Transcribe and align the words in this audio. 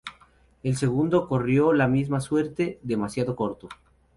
El 0.63 0.77
segundo 0.77 1.27
corrió 1.27 1.73
la 1.73 1.87
misma 1.87 2.21
suerte: 2.21 2.79
demasiado 2.81 3.35
corto. 3.35 3.69